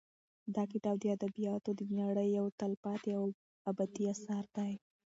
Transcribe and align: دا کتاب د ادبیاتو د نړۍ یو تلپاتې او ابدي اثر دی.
دا 0.55 0.63
کتاب 0.73 0.95
د 1.01 1.05
ادبیاتو 1.17 1.71
د 1.79 1.81
نړۍ 1.99 2.27
یو 2.39 2.45
تلپاتې 2.59 3.11
او 3.19 3.25
ابدي 3.69 4.03
اثر 4.13 4.43
دی. 4.57 4.71